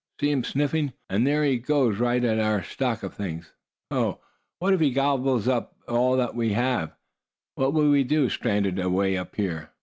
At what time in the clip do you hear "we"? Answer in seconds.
7.91-8.03